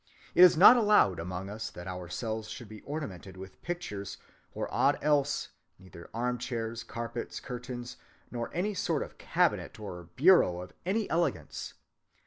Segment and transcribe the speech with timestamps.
[0.33, 4.17] It is not allowed among us that our cells should be ornamented with pictures
[4.51, 7.97] or aught else, neither armchairs, carpets, curtains,
[8.31, 11.75] nor any sort of cabinet or bureau of any elegance.